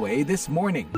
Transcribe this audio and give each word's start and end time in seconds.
VOA 0.00 0.24
This 0.24 0.48
Morning. 0.48 0.88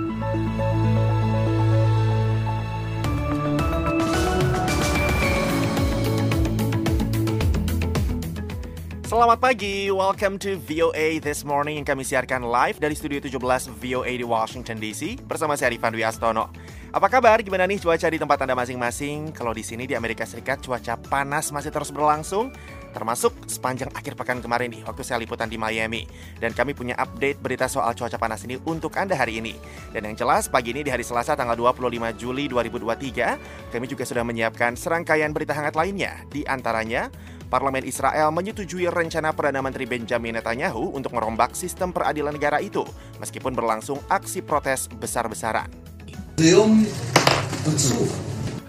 Selamat 9.03 9.43
pagi, 9.43 9.91
welcome 9.91 10.39
to 10.39 10.55
VOA 10.71 11.19
This 11.19 11.43
Morning 11.43 11.83
yang 11.83 11.87
kami 11.91 12.07
siarkan 12.07 12.47
live 12.47 12.79
dari 12.79 12.95
Studio 12.95 13.19
17 13.19 13.75
VOA 13.75 14.15
di 14.15 14.23
Washington 14.23 14.79
DC 14.79 15.19
bersama 15.27 15.59
saya 15.59 15.75
Rifan 15.75 15.91
Dwi 15.91 16.07
Astono. 16.07 16.55
Apa 16.95 17.11
kabar? 17.11 17.43
Gimana 17.43 17.67
nih 17.67 17.83
cuaca 17.83 18.07
di 18.07 18.23
tempat 18.23 18.39
Anda 18.47 18.55
masing-masing? 18.55 19.35
Kalau 19.35 19.51
di 19.51 19.67
sini 19.67 19.91
di 19.91 19.99
Amerika 19.99 20.23
Serikat 20.23 20.63
cuaca 20.63 20.95
panas 20.95 21.51
masih 21.51 21.75
terus 21.75 21.91
berlangsung 21.91 22.55
termasuk 22.93 23.35
sepanjang 23.49 23.91
akhir 23.97 24.15
pekan 24.15 24.39
kemarin 24.39 24.71
nih 24.71 24.85
waktu 24.87 25.03
saya 25.03 25.19
liputan 25.19 25.49
di 25.49 25.59
Miami. 25.59 26.05
Dan 26.39 26.53
kami 26.53 26.77
punya 26.77 26.95
update 27.01 27.41
berita 27.41 27.67
soal 27.67 27.97
cuaca 27.97 28.21
panas 28.21 28.45
ini 28.47 28.61
untuk 28.69 28.95
Anda 29.01 29.17
hari 29.19 29.41
ini. 29.41 29.57
Dan 29.91 30.07
yang 30.07 30.15
jelas 30.15 30.47
pagi 30.47 30.71
ini 30.71 30.85
di 30.85 30.93
hari 30.93 31.03
Selasa 31.03 31.35
tanggal 31.35 31.57
25 31.59 32.15
Juli 32.15 32.47
2023, 32.47 33.73
kami 33.75 33.87
juga 33.89 34.05
sudah 34.05 34.23
menyiapkan 34.23 34.79
serangkaian 34.79 35.33
berita 35.35 35.57
hangat 35.57 35.75
lainnya. 35.75 36.23
Di 36.31 36.47
antaranya, 36.47 37.11
Parlemen 37.53 37.85
Israel 37.85 38.33
menyetujui 38.33 38.89
rencana 38.89 39.37
Perdana 39.37 39.61
Menteri 39.61 39.85
Benjamin 39.85 40.41
Netanyahu 40.41 40.97
untuk 40.97 41.13
merombak 41.13 41.53
sistem 41.53 41.93
peradilan 41.93 42.33
negara 42.33 42.65
itu, 42.65 42.81
meskipun 43.21 43.53
berlangsung 43.53 44.01
aksi 44.09 44.41
protes 44.41 44.89
besar-besaran. 44.89 45.69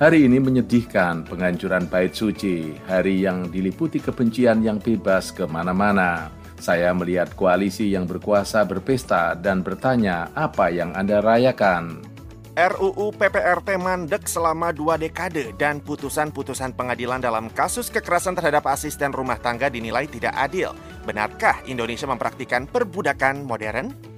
Hari 0.03 0.27
ini 0.27 0.35
menyedihkan 0.35 1.23
penghancuran 1.23 1.87
bait 1.87 2.11
suci, 2.11 2.75
hari 2.91 3.23
yang 3.23 3.47
diliputi 3.47 4.03
kebencian 4.03 4.59
yang 4.59 4.75
bebas 4.75 5.31
ke 5.31 5.47
mana-mana. 5.47 6.27
Saya 6.59 6.91
melihat 6.91 7.31
koalisi 7.39 7.87
yang 7.87 8.03
berkuasa 8.03 8.67
berpesta 8.67 9.31
dan 9.31 9.63
bertanya 9.63 10.27
apa 10.35 10.67
yang 10.75 10.91
Anda 10.91 11.23
rayakan. 11.23 12.03
RUU 12.51 13.15
PPRT 13.15 13.79
mandek 13.79 14.27
selama 14.27 14.75
dua 14.75 14.99
dekade 14.99 15.55
dan 15.55 15.79
putusan-putusan 15.79 16.75
pengadilan 16.75 17.23
dalam 17.23 17.47
kasus 17.47 17.87
kekerasan 17.87 18.35
terhadap 18.35 18.67
asisten 18.67 19.15
rumah 19.15 19.39
tangga 19.39 19.71
dinilai 19.71 20.03
tidak 20.11 20.35
adil. 20.35 20.75
Benarkah 21.07 21.63
Indonesia 21.63 22.11
mempraktikkan 22.11 22.67
perbudakan 22.67 23.47
modern? 23.47 24.12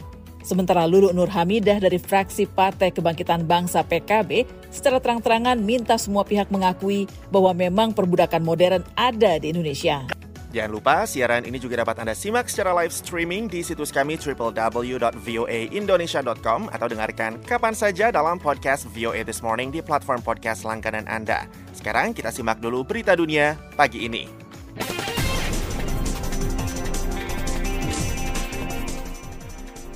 Sementara 0.45 0.85
Lulu 0.85 1.09
Nur 1.09 1.33
Hamidah 1.33 1.81
dari 1.81 1.97
fraksi 1.97 2.45
Partai 2.45 2.93
Kebangkitan 2.93 3.49
Bangsa 3.49 3.81
PKB 3.81 4.45
secara 4.69 5.01
terang-terangan 5.01 5.57
minta 5.57 5.97
semua 5.97 6.21
pihak 6.21 6.53
mengakui 6.53 7.09
bahwa 7.33 7.49
memang 7.57 7.97
perbudakan 7.97 8.45
modern 8.45 8.85
ada 8.93 9.41
di 9.41 9.49
Indonesia. 9.49 10.05
Jangan 10.53 10.69
lupa, 10.71 11.03
siaran 11.03 11.43
ini 11.43 11.59
juga 11.59 11.83
dapat 11.83 11.99
Anda 11.99 12.15
simak 12.15 12.47
secara 12.47 12.71
live 12.79 12.93
streaming 12.93 13.51
di 13.51 13.59
situs 13.59 13.91
kami 13.91 14.15
www.voaindonesia.com 14.21 16.71
atau 16.71 16.87
dengarkan 16.87 17.43
kapan 17.43 17.75
saja 17.75 18.07
dalam 18.07 18.39
podcast 18.39 18.87
VOA 18.93 19.27
This 19.27 19.43
Morning 19.43 19.67
di 19.73 19.81
platform 19.83 20.23
podcast 20.23 20.63
langganan 20.63 21.03
Anda. 21.11 21.43
Sekarang 21.75 22.15
kita 22.15 22.31
simak 22.31 22.63
dulu 22.63 22.87
berita 22.87 23.19
dunia 23.19 23.59
pagi 23.75 24.07
ini. 24.07 24.44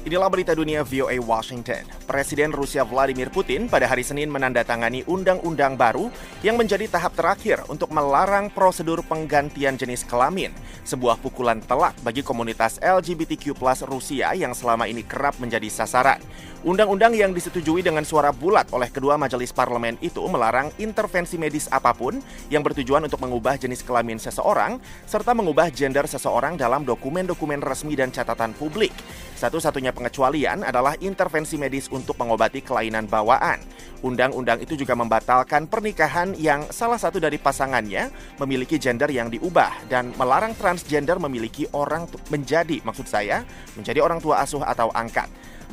Inilah 0.09 0.25
berita 0.25 0.57
dunia 0.57 0.81
VOA 0.81 1.21
Washington. 1.21 1.85
Presiden 2.09 2.49
Rusia 2.49 2.81
Vladimir 2.81 3.29
Putin 3.29 3.69
pada 3.69 3.85
hari 3.85 4.02
Senin 4.02 4.33
menandatangani 4.33 5.05
undang-undang 5.05 5.77
baru 5.77 6.09
yang 6.41 6.57
menjadi 6.57 6.89
tahap 6.89 7.13
terakhir 7.13 7.61
untuk 7.69 7.93
melarang 7.93 8.49
prosedur 8.49 9.05
penggantian 9.05 9.77
jenis 9.77 10.02
kelamin, 10.09 10.49
sebuah 10.81 11.21
pukulan 11.21 11.61
telak 11.61 11.93
bagi 12.02 12.25
komunitas 12.25 12.81
LGBTQ+ 12.81 13.53
Rusia 13.85 14.33
yang 14.33 14.57
selama 14.57 14.89
ini 14.89 15.05
kerap 15.05 15.37
menjadi 15.37 15.70
sasaran. 15.70 16.17
Undang-undang 16.65 17.14
yang 17.14 17.30
disetujui 17.30 17.86
dengan 17.86 18.02
suara 18.02 18.33
bulat 18.33 18.67
oleh 18.73 18.89
kedua 18.89 19.14
majelis 19.14 19.53
parlemen 19.53 19.95
itu 20.02 20.20
melarang 20.26 20.73
intervensi 20.81 21.37
medis 21.37 21.70
apa 21.70 21.93
pun 21.93 22.17
yang 22.49 22.65
bertujuan 22.65 23.05
untuk 23.05 23.21
mengubah 23.21 23.61
jenis 23.61 23.86
kelamin 23.86 24.17
seseorang 24.17 24.81
serta 25.05 25.37
mengubah 25.37 25.70
gender 25.70 26.09
seseorang 26.09 26.58
dalam 26.58 26.81
dokumen-dokumen 26.81 27.61
resmi 27.61 27.93
dan 27.93 28.09
catatan 28.09 28.58
publik. 28.58 28.91
Satu-satunya 29.39 29.95
pengecualian 29.99 30.64
adalah 30.64 30.95
intervensi 31.04 31.60
medis 31.60 31.92
untuk 31.92 32.15
mengobati 32.15 32.64
kelainan 32.64 33.04
bawaan. 33.11 33.60
Undang-undang 33.99 34.64
itu 34.64 34.80
juga 34.80 34.95
membatalkan 34.95 35.67
pernikahan 35.67 36.32
yang 36.39 36.64
salah 36.71 36.95
satu 36.95 37.20
dari 37.20 37.36
pasangannya 37.36 38.08
memiliki 38.39 38.80
gender 38.80 39.11
yang 39.11 39.27
diubah 39.27 39.92
dan 39.92 40.15
melarang 40.15 40.55
transgender 40.55 41.20
memiliki 41.20 41.67
orang 41.76 42.08
menjadi 42.32 42.80
maksud 42.88 43.11
saya 43.11 43.43
menjadi 43.76 43.99
orang 43.99 44.23
tua 44.23 44.39
asuh 44.39 44.64
atau 44.64 44.88
angkat. 44.95 45.27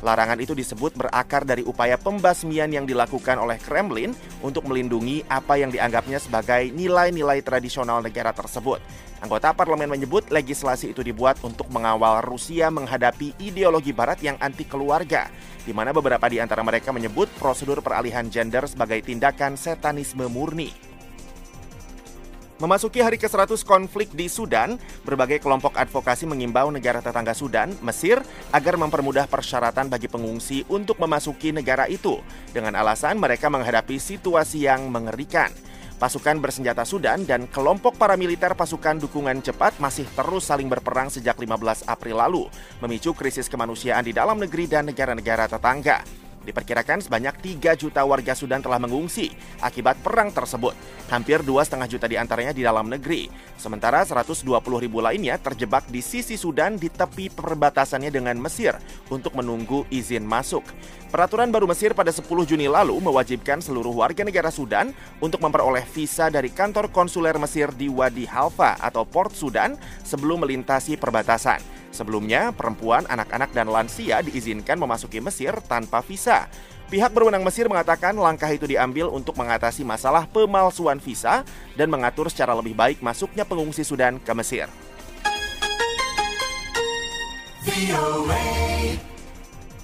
Larangan 0.05 0.37
itu 0.37 0.53
disebut 0.53 0.93
berakar 0.93 1.41
dari 1.41 1.65
upaya 1.65 1.97
pembasmian 1.97 2.69
yang 2.69 2.85
dilakukan 2.85 3.33
oleh 3.41 3.57
Kremlin 3.57 4.13
untuk 4.45 4.69
melindungi 4.69 5.25
apa 5.25 5.57
yang 5.57 5.73
dianggapnya 5.73 6.21
sebagai 6.21 6.69
nilai-nilai 6.69 7.41
tradisional 7.41 8.05
negara 8.05 8.29
tersebut. 8.29 8.77
Anggota 9.17 9.49
parlemen 9.49 9.89
menyebut 9.89 10.29
legislasi 10.29 10.93
itu 10.93 11.01
dibuat 11.01 11.41
untuk 11.41 11.65
mengawal 11.73 12.21
Rusia 12.21 12.69
menghadapi 12.69 13.33
ideologi 13.41 13.89
barat 13.89 14.21
yang 14.21 14.37
anti 14.37 14.61
keluarga, 14.61 15.25
di 15.65 15.73
mana 15.73 15.89
beberapa 15.89 16.29
di 16.29 16.37
antara 16.37 16.61
mereka 16.61 16.93
menyebut 16.93 17.25
prosedur 17.41 17.81
peralihan 17.81 18.29
gender 18.29 18.69
sebagai 18.69 19.01
tindakan 19.01 19.57
setanisme 19.57 20.29
murni. 20.29 20.69
Memasuki 22.57 23.05
hari 23.05 23.21
ke-100 23.21 23.61
konflik 23.61 24.09
di 24.17 24.25
Sudan, 24.25 24.81
berbagai 25.05 25.45
kelompok 25.45 25.77
advokasi 25.77 26.25
mengimbau 26.25 26.73
negara 26.73 27.05
tetangga 27.05 27.37
Sudan, 27.37 27.69
Mesir, 27.85 28.17
agar 28.49 28.81
mempermudah 28.81 29.29
persyaratan 29.29 29.93
bagi 29.93 30.09
pengungsi 30.09 30.65
untuk 30.65 30.97
memasuki 30.97 31.53
negara 31.53 31.85
itu, 31.85 32.17
dengan 32.49 32.73
alasan 32.73 33.21
mereka 33.21 33.53
menghadapi 33.53 34.01
situasi 34.01 34.65
yang 34.65 34.89
mengerikan. 34.89 35.53
Pasukan 35.97 36.37
bersenjata 36.37 36.85
Sudan 36.85 37.25
dan 37.25 37.49
kelompok 37.49 37.97
paramiliter 37.97 38.53
pasukan 38.53 39.01
dukungan 39.01 39.41
cepat 39.41 39.81
masih 39.81 40.05
terus 40.13 40.45
saling 40.45 40.69
berperang 40.69 41.09
sejak 41.09 41.33
15 41.33 41.89
April 41.89 42.21
lalu, 42.21 42.45
memicu 42.85 43.17
krisis 43.17 43.49
kemanusiaan 43.49 44.05
di 44.05 44.13
dalam 44.13 44.37
negeri 44.37 44.69
dan 44.69 44.85
negara-negara 44.93 45.49
tetangga. 45.49 46.26
Diperkirakan 46.47 47.03
sebanyak 47.03 47.59
3 47.59 47.75
juta 47.75 48.07
warga 48.07 48.31
Sudan 48.31 48.63
telah 48.63 48.79
mengungsi 48.79 49.35
akibat 49.59 49.99
perang 49.99 50.31
tersebut. 50.31 50.71
Hampir 51.11 51.43
2,5 51.43 51.91
juta 51.91 52.07
di 52.07 52.15
antaranya 52.15 52.55
di 52.55 52.63
dalam 52.63 52.87
negeri. 52.87 53.27
Sementara 53.59 54.07
120 54.07 54.47
ribu 54.79 55.03
lainnya 55.03 55.35
terjebak 55.35 55.91
di 55.91 55.99
sisi 55.99 56.39
Sudan 56.39 56.79
di 56.79 56.87
tepi 56.87 57.27
perbatasannya 57.27 58.07
dengan 58.07 58.39
Mesir 58.39 58.79
untuk 59.11 59.35
menunggu 59.35 59.83
izin 59.91 60.23
masuk. 60.23 60.63
Peraturan 61.11 61.51
baru 61.51 61.67
Mesir 61.67 61.91
pada 61.91 62.15
10 62.15 62.23
Juni 62.47 62.71
lalu 62.71 62.95
mewajibkan 63.03 63.59
seluruh 63.59 63.91
warga 63.91 64.23
negara 64.23 64.47
Sudan 64.47 64.95
untuk 65.19 65.43
memperoleh 65.43 65.83
visa 65.91 66.31
dari 66.31 66.47
kantor 66.47 66.95
konsuler 66.95 67.35
Mesir 67.35 67.75
di 67.75 67.91
Wadi 67.91 68.23
Halfa 68.23 68.79
atau 68.79 69.03
Port 69.03 69.35
Sudan 69.35 69.75
sebelum 70.07 70.47
melintasi 70.47 70.95
perbatasan. 70.95 71.59
Sebelumnya, 71.97 72.53
perempuan, 72.53 73.09
anak-anak, 73.09 73.57
dan 73.57 73.73
lansia 73.73 74.21
diizinkan 74.21 74.77
memasuki 74.77 75.17
Mesir 75.17 75.57
tanpa 75.65 76.05
visa. 76.05 76.45
Pihak 76.93 77.09
berwenang 77.09 77.41
Mesir 77.41 77.65
mengatakan 77.65 78.13
langkah 78.13 78.47
itu 78.53 78.69
diambil 78.69 79.09
untuk 79.09 79.33
mengatasi 79.33 79.81
masalah 79.81 80.29
pemalsuan 80.29 81.01
visa 81.01 81.41
dan 81.73 81.89
mengatur 81.89 82.29
secara 82.29 82.53
lebih 82.53 82.77
baik 82.77 83.01
masuknya 83.01 83.43
pengungsi 83.43 83.81
Sudan 83.81 84.21
ke 84.21 84.31
Mesir. 84.37 84.69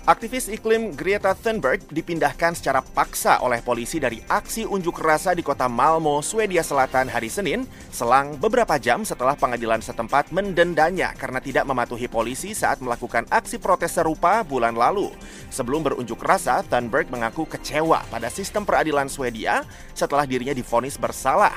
Aktivis 0.04 0.52
iklim 0.52 0.92
Greta 1.00 1.32
Thunberg 1.32 1.80
dipindahkan 1.88 2.60
secara 2.60 2.84
paksa 2.84 3.40
oleh 3.40 3.64
polisi 3.64 4.04
dari 4.04 4.20
aksi 4.20 4.68
unjuk 4.68 5.00
rasa 5.00 5.32
di 5.32 5.40
kota 5.40 5.72
Malmo, 5.72 6.20
Swedia 6.20 6.60
Selatan 6.60 7.08
hari 7.08 7.32
Senin, 7.32 7.64
selang 7.88 8.36
beberapa 8.36 8.76
jam 8.76 9.08
setelah 9.08 9.32
pengadilan 9.40 9.80
setempat 9.80 10.36
mendendanya 10.36 11.16
karena 11.16 11.40
tidak 11.40 11.64
mematuhi 11.64 12.12
polisi 12.12 12.52
saat 12.52 12.84
melakukan 12.84 13.24
aksi 13.32 13.64
protes 13.64 13.96
serupa 13.96 14.44
bulan 14.44 14.76
lalu. 14.76 15.08
Sebelum 15.48 15.88
berunjuk 15.88 16.20
rasa, 16.20 16.60
Thunberg 16.68 17.08
mengaku 17.08 17.48
kecewa 17.48 18.04
pada 18.12 18.28
sistem 18.28 18.68
peradilan 18.68 19.08
Swedia 19.08 19.64
setelah 19.96 20.28
dirinya 20.28 20.52
difonis 20.52 21.00
bersalah. 21.00 21.56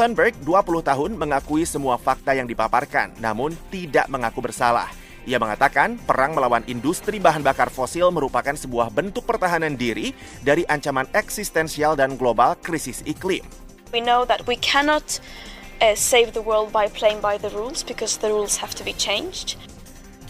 Thunberg, 0.00 0.32
20 0.40 0.80
tahun, 0.80 1.10
mengakui 1.20 1.68
semua 1.68 2.00
fakta 2.00 2.32
yang 2.32 2.48
dipaparkan, 2.48 3.20
namun 3.20 3.52
tidak 3.68 4.08
mengaku 4.08 4.40
bersalah. 4.40 5.01
Ia 5.22 5.38
mengatakan 5.38 6.02
perang 6.02 6.34
melawan 6.34 6.66
industri 6.66 7.22
bahan 7.22 7.46
bakar 7.46 7.70
fosil 7.70 8.10
merupakan 8.10 8.58
sebuah 8.58 8.90
bentuk 8.90 9.22
pertahanan 9.22 9.78
diri 9.78 10.10
dari 10.42 10.66
ancaman 10.66 11.06
eksistensial 11.14 11.94
dan 11.94 12.18
global 12.18 12.58
krisis 12.58 13.06
iklim. 13.06 13.46
We 13.94 14.02
know 14.02 14.26
that 14.26 14.42
we 14.50 14.58
cannot 14.58 15.22
uh, 15.78 15.94
save 15.94 16.34
the 16.34 16.42
world 16.42 16.74
by 16.74 16.90
playing 16.90 17.22
by 17.22 17.38
the 17.38 17.54
rules 17.54 17.86
because 17.86 18.18
the 18.18 18.34
rules 18.34 18.58
have 18.58 18.74
to 18.74 18.82
be 18.82 18.96
changed. 18.98 19.54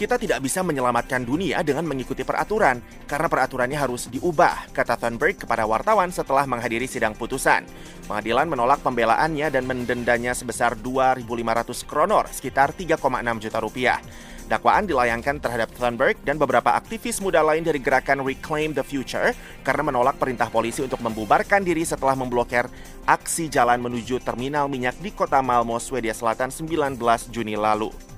Kita 0.02 0.18
tidak 0.18 0.42
bisa 0.42 0.66
menyelamatkan 0.66 1.22
dunia 1.22 1.62
dengan 1.62 1.86
mengikuti 1.86 2.26
peraturan, 2.26 2.82
karena 3.06 3.30
peraturannya 3.30 3.78
harus 3.78 4.10
diubah, 4.10 4.74
kata 4.74 4.98
Thunberg 4.98 5.38
kepada 5.38 5.62
wartawan 5.62 6.10
setelah 6.10 6.42
menghadiri 6.42 6.90
sidang 6.90 7.14
putusan. 7.14 7.62
Pengadilan 8.10 8.50
menolak 8.50 8.82
pembelaannya 8.82 9.46
dan 9.54 9.62
mendendanya 9.62 10.34
sebesar 10.34 10.74
2.500 10.74 11.22
kronor, 11.86 12.26
sekitar 12.34 12.74
3,6 12.74 12.98
juta 13.46 13.58
rupiah. 13.62 14.02
Dakwaan 14.50 14.90
dilayangkan 14.90 15.38
terhadap 15.38 15.70
Thunberg 15.78 16.18
dan 16.26 16.34
beberapa 16.34 16.74
aktivis 16.74 17.22
muda 17.22 17.38
lain 17.46 17.62
dari 17.62 17.78
gerakan 17.78 18.26
Reclaim 18.26 18.74
the 18.74 18.82
Future 18.82 19.30
karena 19.62 19.86
menolak 19.86 20.18
perintah 20.18 20.50
polisi 20.50 20.82
untuk 20.82 20.98
membubarkan 20.98 21.62
diri 21.62 21.86
setelah 21.86 22.18
memblokir 22.18 22.66
aksi 23.06 23.46
jalan 23.46 23.78
menuju 23.78 24.18
terminal 24.18 24.66
minyak 24.66 24.98
di 24.98 25.14
kota 25.14 25.38
Malmo, 25.38 25.78
Swedia 25.78 26.10
Selatan 26.10 26.50
19 26.50 26.98
Juni 27.30 27.54
lalu. 27.54 28.11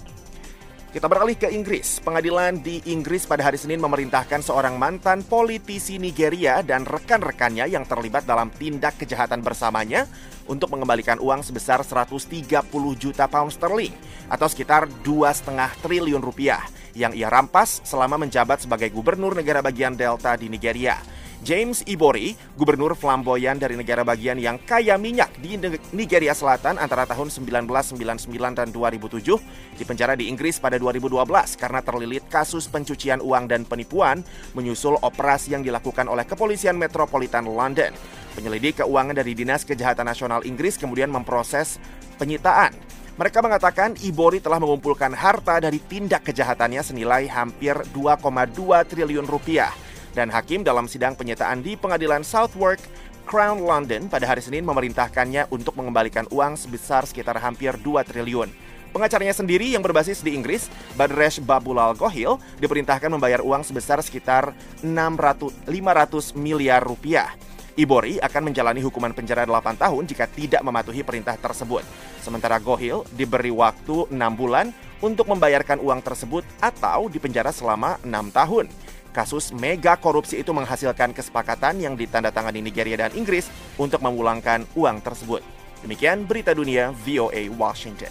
Kita 0.95 1.11
beralih 1.11 1.35
ke 1.35 1.51
Inggris. 1.51 1.99
Pengadilan 2.07 2.63
di 2.63 2.79
Inggris 2.87 3.27
pada 3.27 3.43
hari 3.43 3.59
Senin 3.59 3.83
memerintahkan 3.83 4.47
seorang 4.47 4.79
mantan 4.79 5.27
politisi 5.27 5.99
Nigeria 5.99 6.63
dan 6.63 6.87
rekan-rekannya 6.87 7.67
yang 7.67 7.83
terlibat 7.83 8.23
dalam 8.23 8.47
tindak 8.55 8.95
kejahatan 9.03 9.43
bersamanya 9.43 10.07
untuk 10.47 10.71
mengembalikan 10.71 11.19
uang 11.19 11.43
sebesar 11.43 11.83
130 11.83 12.47
juta 12.95 13.27
pound 13.27 13.51
sterling 13.51 13.91
atau 14.31 14.47
sekitar 14.47 14.87
2,5 15.03 15.83
triliun 15.83 16.23
rupiah 16.23 16.63
yang 16.95 17.11
ia 17.11 17.27
rampas 17.27 17.83
selama 17.83 18.15
menjabat 18.23 18.63
sebagai 18.63 18.95
gubernur 18.95 19.35
negara 19.35 19.67
bagian 19.67 19.99
Delta 19.99 20.39
di 20.39 20.47
Nigeria. 20.47 20.95
James 21.43 21.83
Ibori, 21.91 22.39
gubernur 22.55 22.95
flamboyan 22.95 23.59
dari 23.59 23.75
negara 23.75 24.07
bagian 24.07 24.39
yang 24.39 24.63
kaya 24.63 24.95
minyak 24.95 25.35
di 25.43 25.59
Nigeria 25.91 26.31
Selatan 26.31 26.79
antara 26.79 27.03
tahun 27.11 27.33
1999 27.33 28.31
dan 28.55 28.69
2007, 28.71 29.81
dipenjara 29.81 30.15
di 30.15 30.31
Inggris 30.31 30.63
pada 30.63 30.79
2012 30.79 31.59
karena 31.59 31.81
terlilit 31.83 32.25
kasus 32.31 32.71
pencucian 32.71 33.19
uang 33.19 33.51
dan 33.51 33.67
penipuan 33.67 34.23
menyusul 34.55 34.95
operasi 35.03 35.59
yang 35.59 35.67
dilakukan 35.67 36.07
oleh 36.07 36.23
Kepolisian 36.23 36.79
Metropolitan 36.79 37.51
London. 37.51 37.91
Penyelidik 38.39 38.87
keuangan 38.87 39.19
dari 39.19 39.35
Dinas 39.35 39.67
Kejahatan 39.67 40.07
Nasional 40.07 40.47
Inggris 40.47 40.79
kemudian 40.79 41.11
memproses 41.11 41.83
penyitaan. 42.19 42.75
Mereka 43.15 43.47
mengatakan 43.47 43.95
Ibori 44.03 44.43
telah 44.43 44.59
mengumpulkan 44.59 45.15
harta 45.15 45.63
dari 45.63 45.79
tindak 45.79 46.27
kejahatannya 46.27 46.83
senilai 46.83 47.31
hampir 47.31 47.79
2,2 47.95 48.91
triliun 48.91 49.23
rupiah 49.31 49.71
dan 50.15 50.31
hakim 50.31 50.63
dalam 50.63 50.87
sidang 50.87 51.19
penyitaan 51.19 51.61
di 51.61 51.75
pengadilan 51.75 52.23
Southwark 52.23 52.81
Crown 53.27 53.61
London 53.61 54.07
pada 54.07 54.25
hari 54.25 54.41
Senin 54.41 54.63
memerintahkannya 54.63 55.51
untuk 55.51 55.75
mengembalikan 55.75 56.25
uang 56.31 56.55
sebesar 56.57 57.05
sekitar 57.05 57.37
hampir 57.43 57.75
2 57.77 58.07
triliun. 58.07 58.49
Pengacaranya 58.95 59.35
sendiri 59.35 59.75
yang 59.75 59.83
berbasis 59.83 60.23
di 60.23 60.39
Inggris, 60.39 60.71
Badresh 60.95 61.43
Babulal 61.43 61.99
Gohil, 61.99 62.39
diperintahkan 62.63 63.11
membayar 63.11 63.43
uang 63.43 63.67
sebesar 63.67 63.99
sekitar 64.07 64.55
600, 64.87 65.51
500 65.67 66.39
miliar 66.39 66.79
rupiah. 66.79 67.35
Ibori 67.75 68.23
akan 68.23 68.55
menjalani 68.55 68.79
hukuman 68.87 69.11
penjara 69.11 69.43
8 69.43 69.83
tahun 69.83 70.07
jika 70.07 70.31
tidak 70.31 70.63
mematuhi 70.63 71.03
perintah 71.03 71.35
tersebut. 71.35 71.83
Sementara 72.23 72.63
Gohil 72.63 73.03
diberi 73.19 73.51
waktu 73.51 74.15
6 74.15 74.39
bulan 74.39 74.71
untuk 75.03 75.27
membayarkan 75.27 75.83
uang 75.83 75.99
tersebut 75.99 76.47
atau 76.63 77.11
dipenjara 77.11 77.51
selama 77.51 77.99
6 78.07 78.31
tahun. 78.31 78.71
Kasus 79.15 79.55
mega 79.55 79.95
korupsi 79.95 80.43
itu 80.43 80.51
menghasilkan 80.51 81.15
kesepakatan 81.15 81.79
yang 81.79 81.95
ditandatangani 81.95 82.59
Nigeria 82.59 83.07
dan 83.07 83.15
Inggris 83.15 83.47
untuk 83.79 84.03
memulangkan 84.03 84.67
uang 84.75 84.99
tersebut. 85.07 85.39
Demikian 85.87 86.27
berita 86.27 86.51
dunia 86.51 86.91
VOA 87.07 87.47
Washington. 87.55 88.11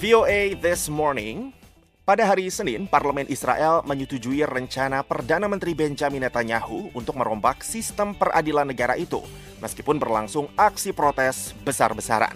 VOA 0.00 0.56
This 0.56 0.88
Morning 0.88 1.52
pada 2.08 2.24
hari 2.24 2.48
Senin, 2.48 2.88
Parlemen 2.88 3.28
Israel 3.28 3.84
menyetujui 3.84 4.40
rencana 4.48 5.04
Perdana 5.04 5.52
Menteri 5.52 5.76
Benjamin 5.76 6.24
Netanyahu 6.24 6.96
untuk 6.96 7.20
merombak 7.20 7.60
sistem 7.60 8.16
peradilan 8.16 8.72
negara 8.72 8.96
itu, 8.96 9.20
meskipun 9.60 10.00
berlangsung 10.00 10.48
aksi 10.56 10.96
protes 10.96 11.52
besar-besaran. 11.60 12.34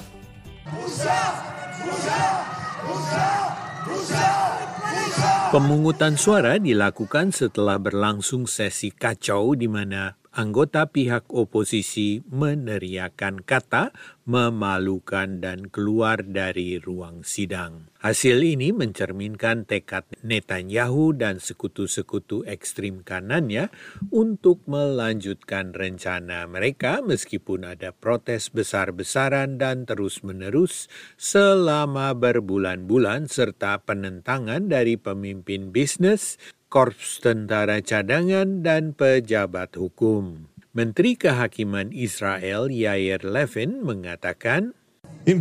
Pemungutan 5.55 6.19
suara 6.19 6.59
dilakukan 6.59 7.33
setelah 7.33 7.81
berlangsung 7.81 8.45
sesi 8.45 8.93
kacau 8.93 9.55
di 9.55 9.71
mana 9.71 10.19
anggota 10.37 10.93
pihak 10.93 11.33
oposisi 11.33 12.21
meneriakan 12.29 13.41
kata 13.41 13.97
memalukan 14.29 15.41
dan 15.41 15.73
keluar 15.73 16.21
dari 16.21 16.77
ruang 16.77 17.25
sidang. 17.25 17.89
Hasil 18.05 18.45
ini 18.45 18.71
mencerminkan 18.71 19.65
tekad 19.65 20.05
Netanyahu 20.21 21.17
dan 21.17 21.41
sekutu-sekutu 21.41 22.45
ekstrim 22.45 23.01
kanannya 23.01 23.73
untuk 24.13 24.61
melanjutkan 24.69 25.73
rencana 25.73 26.45
mereka 26.51 27.01
meskipun 27.01 27.65
ada 27.65 27.97
protes 27.97 28.53
besar-besaran 28.53 29.57
dan 29.57 29.89
terus-menerus 29.89 30.93
selama 31.17 32.13
berbulan-bulan 32.13 33.33
serta 33.33 33.81
penentangan 33.83 34.69
dari 34.69 35.01
pemimpin 35.01 35.73
bisnis 35.73 36.37
Korps 36.77 37.25
Tentara 37.25 37.81
Cadangan 37.81 38.61
dan 38.61 38.93
pejabat 38.93 39.81
hukum. 39.81 40.45
Menteri 40.77 41.17
Kehakiman 41.17 41.89
Israel 41.89 42.69
Yair 42.69 43.25
Levin 43.25 43.81
mengatakan, 43.81 44.77
ini 45.25 45.41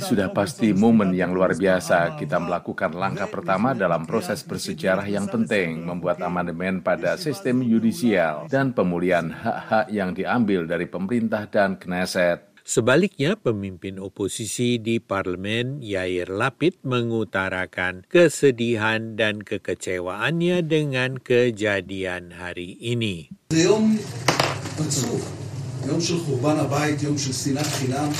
sudah 0.00 0.28
pasti 0.32 0.72
momen 0.72 1.12
yang 1.12 1.36
luar 1.36 1.52
biasa. 1.52 2.16
Kita 2.16 2.40
melakukan 2.40 2.96
langkah 2.96 3.28
pertama 3.28 3.76
dalam 3.76 4.08
proses 4.08 4.40
bersejarah 4.40 5.04
yang 5.04 5.28
penting, 5.28 5.84
membuat 5.84 6.16
amandemen 6.24 6.80
pada 6.80 7.20
sistem 7.20 7.60
yudisial 7.60 8.48
dan 8.48 8.72
pemulihan 8.72 9.28
hak-hak 9.28 9.92
yang 9.92 10.16
diambil 10.16 10.64
dari 10.64 10.88
pemerintah 10.88 11.44
dan 11.44 11.76
Knesset. 11.76 12.53
Sebaliknya, 12.64 13.36
pemimpin 13.36 14.00
oposisi 14.00 14.80
di 14.80 14.96
parlemen 14.96 15.84
Yair 15.84 16.32
Lapid 16.32 16.80
mengutarakan 16.80 18.08
kesedihan 18.08 19.20
dan 19.20 19.44
kekecewaannya 19.44 20.64
dengan 20.64 21.20
kejadian 21.20 22.32
hari 22.32 22.80
ini. 22.80 23.28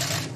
Hari 0.04 0.33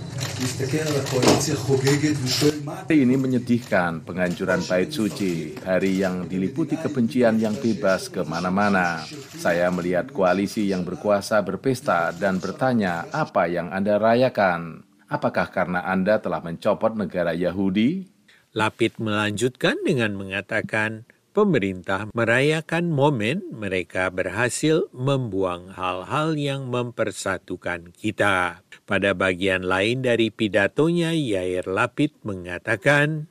ini 2.95 3.15
menyedihkan 3.15 4.03
penghancuran 4.03 4.61
bait 4.67 4.91
suci, 4.91 5.55
hari 5.63 6.03
yang 6.03 6.27
diliputi 6.27 6.75
kebencian 6.77 7.39
yang 7.39 7.55
bebas 7.57 8.11
ke 8.11 8.27
mana-mana. 8.27 9.03
Saya 9.39 9.71
melihat 9.71 10.11
koalisi 10.11 10.69
yang 10.69 10.83
berkuasa 10.83 11.43
berpesta 11.47 12.11
dan 12.15 12.43
bertanya 12.43 13.07
apa 13.15 13.47
yang 13.47 13.71
Anda 13.71 13.97
rayakan. 13.97 14.85
Apakah 15.09 15.49
karena 15.49 15.87
Anda 15.89 16.21
telah 16.21 16.45
mencopot 16.45 16.93
negara 16.93 17.33
Yahudi? 17.33 18.05
Lapid 18.53 19.01
melanjutkan 19.01 19.81
dengan 19.85 20.17
mengatakan, 20.17 21.09
pemerintah 21.39 22.11
merayakan 22.19 22.91
momen 22.91 23.47
mereka 23.55 24.11
berhasil 24.11 24.91
membuang 24.91 25.71
hal-hal 25.71 26.35
yang 26.35 26.67
mempersatukan 26.67 27.95
kita. 27.95 28.67
Pada 28.83 29.15
bagian 29.15 29.63
lain 29.63 30.03
dari 30.03 30.35
pidatonya, 30.35 31.15
Yair 31.15 31.71
Lapid 31.71 32.19
mengatakan, 32.27 33.31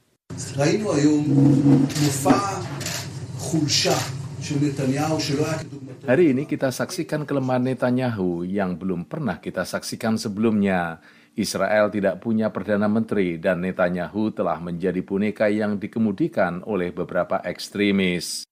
Hari 6.08 6.26
ini 6.32 6.44
kita 6.48 6.72
saksikan 6.72 7.28
kelemahan 7.28 7.68
Netanyahu 7.68 8.48
yang 8.48 8.80
belum 8.80 9.04
pernah 9.04 9.44
kita 9.44 9.68
saksikan 9.68 10.16
sebelumnya. 10.16 11.04
Israel 11.38 11.94
tidak 11.94 12.18
punya 12.18 12.50
Perdana 12.50 12.90
Menteri 12.90 13.38
dan 13.38 13.62
Netanyahu 13.62 14.34
telah 14.34 14.58
menjadi 14.58 15.06
boneka 15.06 15.46
yang 15.54 15.78
dikemudikan 15.78 16.66
oleh 16.66 16.90
beberapa 16.90 17.38
ekstremis. 17.46 18.50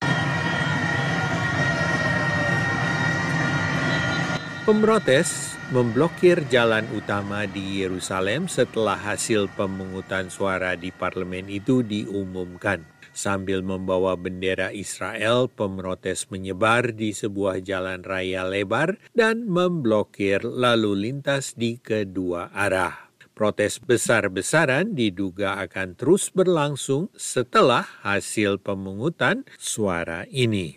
Pemrotes 4.69 5.57
memblokir 5.73 6.45
jalan 6.49 6.85
utama 6.93 7.49
di 7.49 7.81
Yerusalem 7.81 8.45
setelah 8.45 8.97
hasil 8.97 9.49
pemungutan 9.57 10.29
suara 10.29 10.77
di 10.77 10.93
parlemen 10.93 11.49
itu 11.49 11.81
diumumkan. 11.81 12.94
Sambil 13.15 13.63
membawa 13.63 14.19
bendera 14.19 14.75
Israel, 14.75 15.47
pemrotes 15.47 16.27
menyebar 16.27 16.91
di 16.91 17.15
sebuah 17.15 17.63
jalan 17.63 18.03
raya 18.03 18.43
lebar 18.43 18.99
dan 19.15 19.47
memblokir 19.47 20.43
lalu 20.43 21.07
lintas 21.07 21.55
di 21.55 21.79
kedua 21.79 22.51
arah. 22.51 23.07
Protes 23.31 23.79
besar-besaran 23.79 24.99
diduga 24.99 25.63
akan 25.63 25.95
terus 25.95 26.27
berlangsung 26.27 27.07
setelah 27.15 27.87
hasil 28.03 28.59
pemungutan 28.59 29.47
suara 29.55 30.27
ini. 30.27 30.75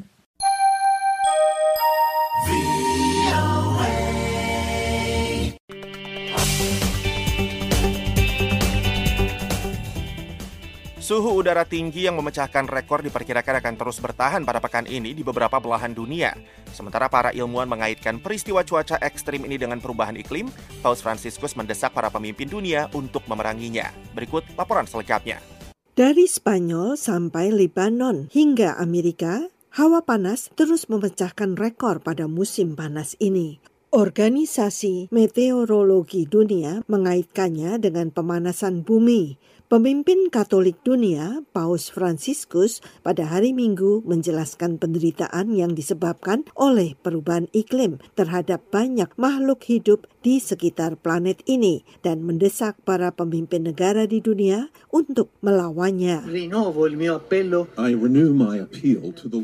Suhu 11.09 11.41
udara 11.41 11.65
tinggi 11.65 12.05
yang 12.05 12.21
memecahkan 12.21 12.69
rekor 12.69 13.01
diperkirakan 13.01 13.65
akan 13.65 13.75
terus 13.81 13.97
bertahan 13.97 14.45
pada 14.45 14.61
pekan 14.61 14.85
ini 14.85 15.17
di 15.17 15.25
beberapa 15.25 15.57
belahan 15.57 15.97
dunia. 15.97 16.37
Sementara 16.77 17.09
para 17.09 17.33
ilmuwan 17.33 17.65
mengaitkan 17.65 18.21
peristiwa 18.21 18.61
cuaca 18.61 19.01
ekstrim 19.01 19.41
ini 19.49 19.57
dengan 19.57 19.81
perubahan 19.81 20.21
iklim, 20.21 20.53
Paus 20.85 21.01
Franciscus 21.01 21.57
mendesak 21.57 21.97
para 21.97 22.13
pemimpin 22.13 22.45
dunia 22.45 22.93
untuk 22.93 23.25
memeranginya. 23.25 23.89
Berikut 24.13 24.45
laporan 24.53 24.85
selengkapnya. 24.85 25.41
Dari 25.97 26.29
Spanyol 26.29 27.01
sampai 27.01 27.57
Lebanon 27.57 28.29
hingga 28.29 28.77
Amerika, 28.77 29.49
hawa 29.81 30.05
panas 30.05 30.53
terus 30.61 30.93
memecahkan 30.93 31.57
rekor 31.57 32.05
pada 32.05 32.29
musim 32.29 32.77
panas 32.77 33.17
ini. 33.17 33.65
Organisasi 33.89 35.09
Meteorologi 35.09 36.29
Dunia 36.29 36.85
mengaitkannya 36.85 37.81
dengan 37.81 38.13
pemanasan 38.13 38.85
bumi 38.85 39.41
Pemimpin 39.69 40.33
Katolik 40.33 40.81
dunia, 40.81 41.45
Paus 41.53 41.93
Franciscus, 41.93 42.81
pada 43.05 43.29
hari 43.29 43.53
Minggu 43.53 44.01
menjelaskan 44.01 44.81
penderitaan 44.81 45.53
yang 45.53 45.77
disebabkan 45.77 46.49
oleh 46.57 46.97
perubahan 46.97 47.53
iklim 47.53 48.01
terhadap 48.17 48.65
banyak 48.73 49.13
makhluk 49.21 49.61
hidup 49.69 50.09
di 50.25 50.41
sekitar 50.41 50.97
planet 50.97 51.45
ini 51.45 51.85
dan 52.01 52.25
mendesak 52.25 52.81
para 52.81 53.13
pemimpin 53.13 53.69
negara 53.69 54.09
di 54.09 54.25
dunia 54.25 54.73
untuk 54.89 55.37
melawannya. 55.45 56.25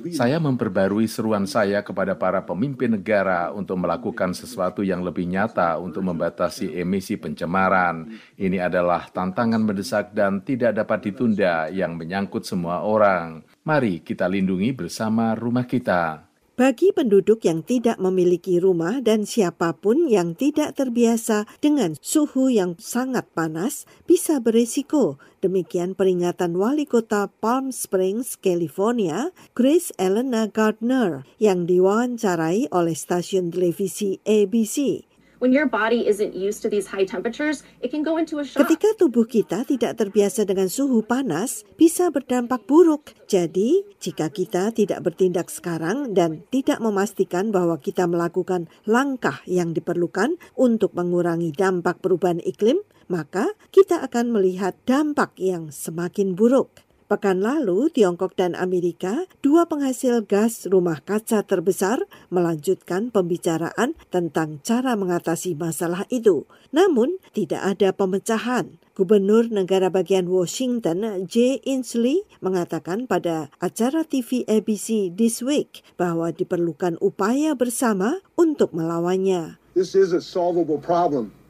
Saya 0.08 0.38
memperbarui 0.40 1.04
seruan 1.04 1.44
saya 1.44 1.84
kepada 1.84 2.16
para 2.16 2.40
pemimpin 2.48 2.96
negara 2.96 3.52
untuk 3.52 3.76
melakukan 3.76 4.32
sesuatu 4.32 4.80
yang 4.80 5.04
lebih 5.04 5.28
nyata 5.28 5.76
untuk 5.76 6.00
membatasi 6.00 6.80
emisi 6.80 7.20
pencemaran. 7.20 8.08
Ini 8.40 8.72
adalah 8.72 9.04
tantangan 9.12 9.60
mendesak 9.60 10.13
dan 10.14 10.46
tidak 10.46 10.78
dapat 10.78 11.10
ditunda 11.10 11.66
yang 11.68 11.98
menyangkut 11.98 12.46
semua 12.46 12.86
orang. 12.86 13.42
Mari 13.66 14.06
kita 14.06 14.30
lindungi 14.30 14.70
bersama 14.70 15.34
rumah 15.34 15.66
kita. 15.66 16.30
Bagi 16.54 16.94
penduduk 16.94 17.42
yang 17.42 17.66
tidak 17.66 17.98
memiliki 17.98 18.62
rumah 18.62 19.02
dan 19.02 19.26
siapa 19.26 19.74
pun 19.74 20.06
yang 20.06 20.38
tidak 20.38 20.78
terbiasa 20.78 21.50
dengan 21.58 21.98
suhu 21.98 22.46
yang 22.46 22.78
sangat 22.78 23.26
panas 23.34 23.90
bisa 24.06 24.38
beresiko. 24.38 25.18
Demikian 25.42 25.98
peringatan 25.98 26.54
wali 26.54 26.86
kota 26.86 27.26
Palm 27.42 27.74
Springs, 27.74 28.38
California, 28.38 29.34
Chris 29.50 29.90
Elena 29.98 30.46
Gardner, 30.46 31.26
yang 31.42 31.66
diwawancarai 31.66 32.70
oleh 32.70 32.94
stasiun 32.94 33.50
televisi 33.50 34.22
ABC. 34.22 35.10
When 35.44 35.52
your 35.52 35.68
body 35.68 36.08
isn't 36.08 36.32
used 36.32 36.64
to 36.64 36.72
these 36.72 36.88
high 36.88 37.04
temperatures, 37.04 37.60
it 37.84 37.92
can 37.92 38.00
go 38.00 38.16
into 38.16 38.40
a 38.40 38.44
shock. 38.48 38.64
Ketika 38.64 38.96
tubuh 38.96 39.28
kita 39.28 39.68
tidak 39.68 40.00
terbiasa 40.00 40.48
dengan 40.48 40.72
suhu 40.72 41.04
panas, 41.04 41.68
bisa 41.76 42.08
berdampak 42.08 42.64
buruk. 42.64 43.12
Jadi, 43.28 43.84
jika 44.00 44.32
kita 44.32 44.72
tidak 44.72 45.04
bertindak 45.04 45.52
sekarang 45.52 46.16
dan 46.16 46.48
tidak 46.48 46.80
memastikan 46.80 47.52
bahwa 47.52 47.76
kita 47.76 48.08
melakukan 48.08 48.72
langkah 48.88 49.44
yang 49.44 49.76
diperlukan 49.76 50.40
untuk 50.56 50.96
mengurangi 50.96 51.52
dampak 51.52 52.00
perubahan 52.00 52.40
iklim, 52.40 52.80
maka 53.12 53.52
kita 53.68 54.00
akan 54.00 54.32
melihat 54.32 54.72
dampak 54.88 55.36
yang 55.36 55.68
semakin 55.68 56.32
buruk. 56.32 56.80
Pekan 57.04 57.44
lalu, 57.44 57.92
Tiongkok 57.92 58.32
dan 58.32 58.56
Amerika, 58.56 59.28
dua 59.44 59.68
penghasil 59.68 60.24
gas 60.24 60.64
rumah 60.64 61.04
kaca 61.04 61.44
terbesar, 61.44 62.00
melanjutkan 62.32 63.12
pembicaraan 63.12 63.92
tentang 64.08 64.64
cara 64.64 64.96
mengatasi 64.96 65.52
masalah 65.52 66.08
itu. 66.08 66.48
Namun, 66.72 67.20
tidak 67.36 67.60
ada 67.76 67.92
pemecahan. 67.92 68.80
Gubernur 68.96 69.52
negara 69.52 69.92
bagian 69.92 70.32
Washington, 70.32 71.28
Jay 71.28 71.60
Inslee, 71.68 72.24
mengatakan 72.40 73.04
pada 73.04 73.52
acara 73.60 74.08
TV 74.08 74.48
ABC 74.48 75.12
This 75.12 75.44
Week 75.44 75.84
bahwa 76.00 76.32
diperlukan 76.32 76.96
upaya 77.04 77.52
bersama 77.52 78.24
untuk 78.32 78.72
melawannya. 78.72 79.60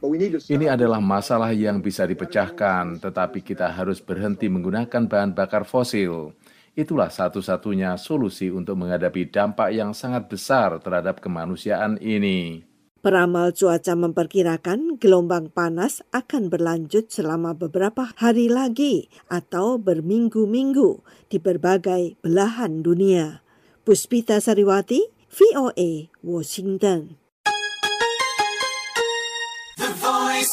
Ini 0.05 0.69
adalah 0.69 1.01
masalah 1.01 1.51
yang 1.57 1.81
bisa 1.81 2.05
dipecahkan, 2.05 3.01
tetapi 3.01 3.41
kita 3.41 3.73
harus 3.73 4.05
berhenti 4.05 4.53
menggunakan 4.53 5.09
bahan 5.09 5.33
bakar 5.33 5.65
fosil. 5.65 6.37
Itulah 6.75 7.09
satu-satunya 7.09 7.95
solusi 7.97 8.51
untuk 8.51 8.75
menghadapi 8.83 9.31
dampak 9.31 9.73
yang 9.73 9.95
sangat 9.95 10.27
besar 10.27 10.77
terhadap 10.83 11.23
kemanusiaan 11.23 11.97
ini. 12.03 12.67
Peramal 13.05 13.53
cuaca 13.53 13.95
memperkirakan 13.95 14.97
gelombang 14.97 15.53
panas 15.53 16.01
akan 16.11 16.49
berlanjut 16.49 17.13
selama 17.13 17.53
beberapa 17.53 18.11
hari 18.17 18.49
lagi 18.49 19.13
atau 19.29 19.77
berminggu-minggu 19.77 21.05
di 21.29 21.37
berbagai 21.37 22.17
belahan 22.25 22.81
dunia. 22.81 23.45
Puspita 23.85 24.41
Sariwati, 24.41 25.05
VOA, 25.29 26.09
Washington. 26.25 27.24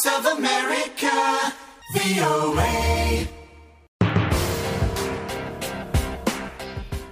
Voice 0.02 0.18
of 0.18 0.26
America, 0.34 1.14
VOA. 1.94 2.74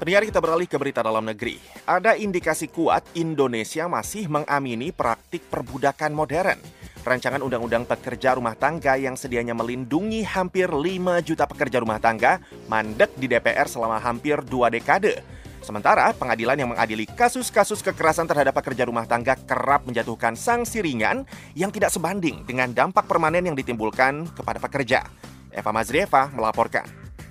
Pendengar 0.02 0.26
kita 0.26 0.42
beralih 0.42 0.66
ke 0.66 0.74
berita 0.74 0.98
dalam 0.98 1.22
negeri. 1.22 1.62
Ada 1.86 2.18
indikasi 2.18 2.66
kuat 2.66 3.06
Indonesia 3.14 3.86
masih 3.86 4.26
mengamini 4.26 4.90
praktik 4.90 5.46
perbudakan 5.46 6.10
modern. 6.10 6.58
Rancangan 7.06 7.46
Undang-Undang 7.46 7.86
Pekerja 7.86 8.34
Rumah 8.34 8.58
Tangga 8.58 8.98
yang 8.98 9.14
sedianya 9.14 9.54
melindungi 9.54 10.26
hampir 10.26 10.66
5 10.66 11.22
juta 11.22 11.46
pekerja 11.46 11.78
rumah 11.78 12.02
tangga 12.02 12.42
mandek 12.66 13.14
di 13.14 13.30
DPR 13.30 13.70
selama 13.70 14.02
hampir 14.02 14.42
dua 14.42 14.66
dekade. 14.66 15.22
Sementara 15.60 16.08
pengadilan 16.16 16.56
yang 16.56 16.72
mengadili 16.72 17.04
kasus-kasus 17.04 17.84
kekerasan 17.84 18.24
terhadap 18.24 18.56
pekerja 18.56 18.88
rumah 18.88 19.04
tangga 19.04 19.36
kerap 19.36 19.84
menjatuhkan 19.84 20.32
sanksi 20.32 20.80
ringan 20.80 21.28
yang 21.52 21.68
tidak 21.68 21.92
sebanding 21.92 22.42
dengan 22.48 22.72
dampak 22.72 23.04
permanen 23.04 23.44
yang 23.44 23.56
ditimbulkan 23.56 24.24
kepada 24.32 24.56
pekerja. 24.56 25.04
Eva 25.52 25.70
Mazrieva 25.70 26.32
melaporkan. 26.32 26.88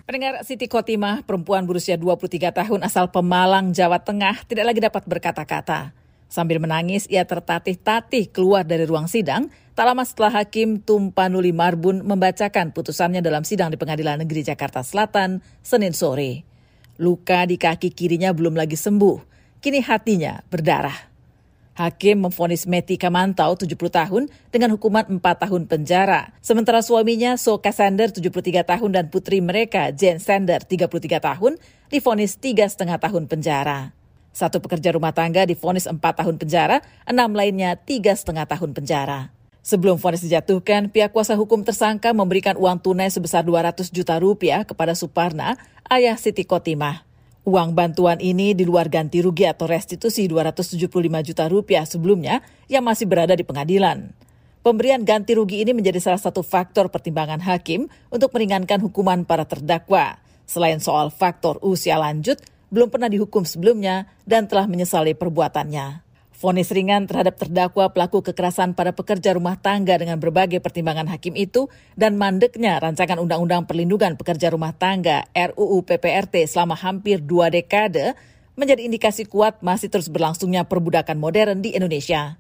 Pendengar 0.10 0.42
Siti 0.42 0.66
Kotimah, 0.66 1.22
perempuan 1.22 1.70
berusia 1.70 1.94
23 1.94 2.50
tahun 2.50 2.82
asal 2.82 3.14
Pemalang, 3.14 3.70
Jawa 3.74 4.02
Tengah, 4.02 4.42
tidak 4.50 4.66
lagi 4.74 4.82
dapat 4.82 5.06
berkata-kata. 5.06 5.94
Sambil 6.30 6.58
menangis, 6.58 7.06
ia 7.10 7.26
tertatih-tatih 7.26 8.30
keluar 8.34 8.66
dari 8.66 8.90
ruang 8.90 9.06
sidang, 9.06 9.54
tak 9.78 9.86
lama 9.86 10.02
setelah 10.02 10.42
Hakim 10.42 10.82
Tumpanuli 10.82 11.54
Marbun 11.54 12.02
membacakan 12.02 12.74
putusannya 12.74 13.22
dalam 13.22 13.46
sidang 13.46 13.70
di 13.70 13.78
Pengadilan 13.78 14.22
Negeri 14.26 14.46
Jakarta 14.46 14.82
Selatan, 14.82 15.46
Senin 15.62 15.94
sore. 15.94 16.49
Luka 17.00 17.48
di 17.48 17.56
kaki 17.56 17.96
kirinya 17.96 18.36
belum 18.36 18.60
lagi 18.60 18.76
sembuh. 18.76 19.24
Kini 19.64 19.80
hatinya 19.80 20.44
berdarah. 20.52 21.08
Hakim 21.80 22.28
memfonis 22.28 22.68
Meti 22.68 23.00
Kamantau 23.00 23.56
70 23.56 23.72
tahun 23.72 24.28
dengan 24.52 24.76
hukuman 24.76 25.08
4 25.08 25.24
tahun 25.24 25.64
penjara. 25.64 26.36
Sementara 26.44 26.84
suaminya 26.84 27.40
Soka 27.40 27.72
Sander 27.72 28.12
73 28.12 28.68
tahun 28.68 28.92
dan 28.92 29.06
putri 29.08 29.40
mereka 29.40 29.96
Jen 29.96 30.20
Sander 30.20 30.60
33 30.60 31.24
tahun 31.24 31.56
difonis 31.88 32.36
3,5 32.36 32.84
tahun 32.84 33.24
penjara. 33.32 33.96
Satu 34.36 34.60
pekerja 34.60 34.92
rumah 34.92 35.16
tangga 35.16 35.48
difonis 35.48 35.88
4 35.88 36.04
tahun 36.04 36.36
penjara, 36.36 36.84
enam 37.08 37.32
lainnya 37.32 37.80
3,5 37.80 38.28
tahun 38.28 38.76
penjara. 38.76 39.32
Sebelum 39.60 40.00
vonis 40.00 40.24
dijatuhkan, 40.24 40.88
pihak 40.88 41.12
kuasa 41.12 41.36
hukum 41.36 41.68
tersangka 41.68 42.16
memberikan 42.16 42.56
uang 42.56 42.80
tunai 42.80 43.12
sebesar 43.12 43.44
200 43.44 43.92
juta 43.92 44.16
rupiah 44.18 44.64
kepada 44.64 44.96
Suparna, 44.96 45.60
ayah 45.92 46.16
Siti 46.16 46.48
Kotimah. 46.48 47.04
Uang 47.44 47.76
bantuan 47.76 48.20
ini 48.24 48.56
di 48.56 48.64
luar 48.64 48.88
ganti 48.88 49.20
rugi 49.20 49.48
atau 49.48 49.68
restitusi 49.68 50.28
275 50.30 50.88
juta 51.28 51.44
rupiah 51.50 51.84
sebelumnya 51.84 52.46
yang 52.72 52.86
masih 52.86 53.10
berada 53.10 53.36
di 53.36 53.44
pengadilan. 53.44 54.12
Pemberian 54.60 55.08
ganti 55.08 55.34
rugi 55.34 55.64
ini 55.64 55.72
menjadi 55.72 56.04
salah 56.04 56.20
satu 56.20 56.44
faktor 56.44 56.92
pertimbangan 56.92 57.40
hakim 57.40 57.88
untuk 58.12 58.36
meringankan 58.36 58.84
hukuman 58.84 59.24
para 59.24 59.48
terdakwa. 59.48 60.20
Selain 60.44 60.84
soal 60.84 61.10
faktor 61.16 61.58
usia 61.64 61.96
lanjut, 61.96 62.38
belum 62.70 62.92
pernah 62.92 63.10
dihukum 63.10 63.48
sebelumnya 63.48 64.06
dan 64.28 64.46
telah 64.46 64.68
menyesali 64.68 65.16
perbuatannya. 65.16 66.09
Fonis 66.40 66.72
ringan 66.72 67.04
terhadap 67.04 67.36
terdakwa 67.36 67.92
pelaku 67.92 68.24
kekerasan 68.24 68.72
pada 68.72 68.96
pekerja 68.96 69.36
rumah 69.36 69.60
tangga 69.60 70.00
dengan 70.00 70.24
berbagai 70.24 70.64
pertimbangan 70.64 71.12
hakim 71.12 71.36
itu 71.36 71.68
dan 72.00 72.16
mandeknya 72.16 72.80
rancangan 72.80 73.20
Undang-Undang 73.20 73.68
Perlindungan 73.68 74.16
Pekerja 74.16 74.48
Rumah 74.48 74.72
Tangga 74.72 75.28
RUU 75.36 75.84
PPRT 75.84 76.48
selama 76.48 76.80
hampir 76.80 77.20
dua 77.20 77.52
dekade 77.52 78.16
menjadi 78.56 78.88
indikasi 78.88 79.28
kuat 79.28 79.60
masih 79.60 79.92
terus 79.92 80.08
berlangsungnya 80.08 80.64
perbudakan 80.64 81.20
modern 81.20 81.60
di 81.60 81.76
Indonesia. 81.76 82.40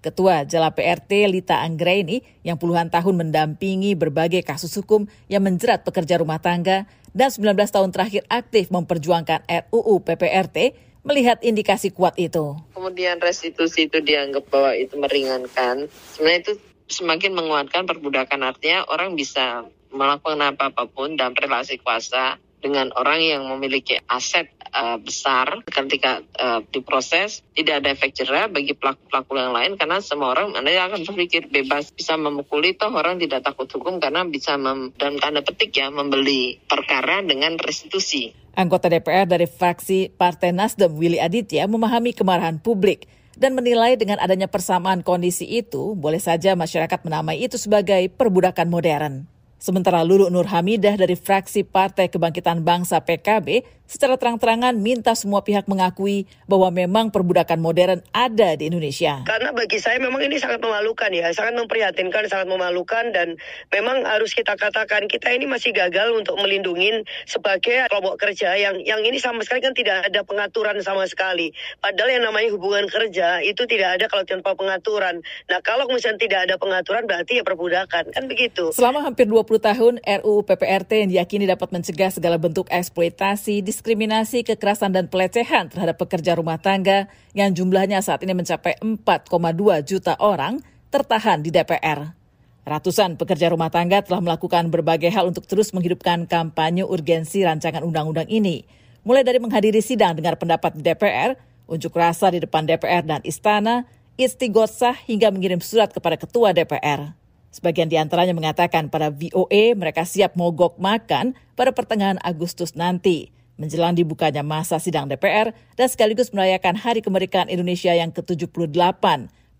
Ketua 0.00 0.48
Jala 0.48 0.72
PRT 0.72 1.28
Lita 1.28 1.60
Anggraini 1.60 2.24
yang 2.40 2.56
puluhan 2.56 2.88
tahun 2.88 3.20
mendampingi 3.20 4.00
berbagai 4.00 4.48
kasus 4.48 4.72
hukum 4.80 5.12
yang 5.28 5.44
menjerat 5.44 5.84
pekerja 5.84 6.24
rumah 6.24 6.40
tangga 6.40 6.88
dan 7.12 7.28
19 7.28 7.52
tahun 7.52 7.92
terakhir 7.92 8.24
aktif 8.32 8.72
memperjuangkan 8.72 9.44
RUU 9.44 10.00
PPRT 10.00 10.85
melihat 11.06 11.38
indikasi 11.40 11.94
kuat 11.94 12.18
itu. 12.18 12.58
Kemudian 12.74 13.22
restitusi 13.22 13.86
itu 13.86 14.02
dianggap 14.02 14.50
bahwa 14.50 14.74
itu 14.74 14.98
meringankan. 14.98 15.86
Sebenarnya 16.18 16.40
itu 16.42 16.52
semakin 16.90 17.32
menguatkan 17.34 17.86
perbudakan 17.86 18.42
artinya 18.42 18.82
orang 18.90 19.14
bisa 19.14 19.66
melakukan 19.94 20.42
apa-apapun 20.42 21.14
dalam 21.14 21.32
relasi 21.38 21.78
kuasa 21.78 22.42
dengan 22.58 22.90
orang 22.98 23.22
yang 23.22 23.42
memiliki 23.46 24.02
aset 24.10 24.50
uh, 24.76 24.98
besar 25.00 25.64
ketika 25.64 26.20
uh, 26.36 26.60
diproses 26.68 27.40
tidak 27.56 27.80
ada 27.80 27.88
efek 27.96 28.12
jerah 28.12 28.52
bagi 28.52 28.76
pelaku-pelaku 28.76 29.32
yang 29.40 29.56
lain 29.56 29.72
karena 29.80 30.04
semua 30.04 30.36
orang 30.36 30.52
anda 30.52 30.76
akan 30.76 31.08
berpikir 31.08 31.48
bebas 31.48 31.88
bisa 31.96 32.20
memukuli 32.20 32.76
toh 32.76 32.92
orang 32.92 33.16
tidak 33.16 33.40
takut 33.40 33.66
hukum 33.72 33.96
karena 33.96 34.28
bisa 34.28 34.60
mem, 34.60 34.92
dalam 35.00 35.16
tanda 35.16 35.40
petik 35.40 35.72
ya 35.72 35.88
membeli 35.88 36.60
perkara 36.68 37.24
dengan 37.24 37.56
restitusi. 37.56 38.36
Anggota 38.56 38.88
DPR 38.88 39.28
dari 39.28 39.44
fraksi 39.44 40.12
Partai 40.12 40.52
Nasdem 40.52 40.92
Willy 40.96 41.20
Aditya 41.20 41.68
memahami 41.68 42.16
kemarahan 42.16 42.56
publik 42.60 43.04
dan 43.36 43.52
menilai 43.52 44.00
dengan 44.00 44.16
adanya 44.16 44.48
persamaan 44.48 45.04
kondisi 45.04 45.44
itu, 45.44 45.92
boleh 45.92 46.16
saja 46.16 46.56
masyarakat 46.56 47.04
menamai 47.04 47.44
itu 47.44 47.60
sebagai 47.60 48.08
perbudakan 48.16 48.72
modern. 48.72 49.28
Sementara 49.56 50.04
Lulu 50.04 50.28
Nur 50.28 50.48
Hamidah 50.48 50.96
dari 51.00 51.16
fraksi 51.16 51.64
Partai 51.64 52.12
Kebangkitan 52.12 52.60
Bangsa 52.60 53.00
PKB 53.00 53.64
secara 53.86 54.18
terang-terangan 54.18 54.74
minta 54.76 55.14
semua 55.14 55.42
pihak 55.46 55.70
mengakui 55.70 56.26
bahwa 56.50 56.70
memang 56.74 57.14
perbudakan 57.14 57.58
modern 57.62 58.02
ada 58.10 58.54
di 58.58 58.68
Indonesia. 58.68 59.22
Karena 59.26 59.54
bagi 59.54 59.78
saya 59.78 60.02
memang 60.02 60.22
ini 60.26 60.36
sangat 60.38 60.62
memalukan 60.62 61.10
ya, 61.14 61.30
sangat 61.32 61.54
memprihatinkan, 61.58 62.26
sangat 62.26 62.50
memalukan 62.50 63.14
dan 63.14 63.38
memang 63.70 64.02
harus 64.04 64.34
kita 64.34 64.58
katakan 64.58 65.06
kita 65.06 65.32
ini 65.32 65.46
masih 65.46 65.70
gagal 65.72 66.12
untuk 66.14 66.38
melindungi 66.38 67.06
sebagai 67.26 67.86
kelompok 67.90 68.20
kerja 68.20 68.54
yang 68.54 68.78
yang 68.82 69.02
ini 69.02 69.18
sama 69.18 69.42
sekali 69.42 69.64
kan 69.64 69.74
tidak 69.74 70.06
ada 70.06 70.22
pengaturan 70.26 70.78
sama 70.82 71.06
sekali. 71.06 71.50
Padahal 71.82 72.20
yang 72.20 72.24
namanya 72.26 72.52
hubungan 72.54 72.86
kerja 72.90 73.42
itu 73.42 73.64
tidak 73.66 73.98
ada 73.98 74.06
kalau 74.10 74.24
tanpa 74.26 74.54
pengaturan. 74.54 75.22
Nah 75.50 75.58
kalau 75.62 75.86
misalnya 75.90 76.20
tidak 76.20 76.40
ada 76.50 76.54
pengaturan 76.58 77.06
berarti 77.06 77.40
ya 77.40 77.44
perbudakan 77.46 78.10
kan 78.12 78.24
begitu. 78.26 78.70
Selama 78.74 79.02
hampir 79.02 79.26
20 79.26 79.46
tahun 79.58 79.94
RUU 80.22 80.42
PPRT 80.46 81.06
yang 81.06 81.10
diyakini 81.10 81.44
dapat 81.46 81.70
mencegah 81.70 82.10
segala 82.10 82.36
bentuk 82.38 82.66
eksploitasi, 82.70 83.62
diskriminasi, 83.76 84.40
kekerasan, 84.40 84.96
dan 84.96 85.12
pelecehan 85.12 85.68
terhadap 85.68 86.00
pekerja 86.00 86.32
rumah 86.32 86.56
tangga 86.56 87.12
yang 87.36 87.52
jumlahnya 87.52 88.00
saat 88.00 88.24
ini 88.24 88.32
mencapai 88.32 88.80
4,2 88.80 89.36
juta 89.84 90.16
orang 90.16 90.64
tertahan 90.88 91.44
di 91.44 91.52
DPR. 91.52 92.16
Ratusan 92.64 93.20
pekerja 93.20 93.52
rumah 93.52 93.68
tangga 93.68 94.00
telah 94.00 94.24
melakukan 94.24 94.72
berbagai 94.72 95.12
hal 95.12 95.28
untuk 95.28 95.44
terus 95.44 95.76
menghidupkan 95.76 96.24
kampanye 96.24 96.88
urgensi 96.88 97.44
rancangan 97.44 97.84
undang-undang 97.84 98.26
ini, 98.32 98.64
mulai 99.04 99.20
dari 99.20 99.36
menghadiri 99.44 99.84
sidang 99.84 100.16
dengar 100.16 100.40
pendapat 100.40 100.72
di 100.72 100.82
DPR, 100.82 101.36
unjuk 101.68 101.92
rasa 101.92 102.32
di 102.32 102.40
depan 102.40 102.64
DPR 102.64 103.04
dan 103.04 103.20
istana, 103.28 103.84
istighosah 104.16 104.96
hingga 105.04 105.28
mengirim 105.28 105.60
surat 105.60 105.92
kepada 105.92 106.16
ketua 106.16 106.56
DPR. 106.56 107.12
Sebagian 107.52 107.92
di 107.92 108.00
antaranya 108.00 108.32
mengatakan 108.32 108.88
pada 108.88 109.12
VOA 109.12 109.76
mereka 109.76 110.08
siap 110.08 110.32
mogok 110.34 110.80
makan 110.80 111.36
pada 111.54 111.70
pertengahan 111.76 112.16
Agustus 112.24 112.72
nanti 112.74 113.35
menjelang 113.56 113.96
dibukanya 113.96 114.44
masa 114.44 114.76
sidang 114.76 115.08
DPR 115.08 115.52
dan 115.76 115.88
sekaligus 115.88 116.32
merayakan 116.32 116.76
Hari 116.76 117.00
Kemerdekaan 117.00 117.48
Indonesia 117.48 117.92
yang 117.92 118.12
ke-78 118.12 119.04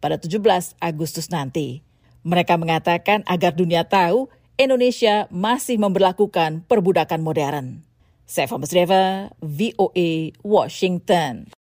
pada 0.00 0.16
17 0.20 0.40
Agustus 0.80 1.32
nanti. 1.32 1.80
Mereka 2.24 2.60
mengatakan 2.60 3.24
agar 3.24 3.56
dunia 3.56 3.84
tahu 3.84 4.28
Indonesia 4.56 5.28
masih 5.28 5.76
memperlakukan 5.76 6.64
perbudakan 6.64 7.20
modern. 7.20 7.84
Saya 8.26 8.50
Musreva, 8.58 9.30
VOA, 9.38 10.34
Washington. 10.42 11.52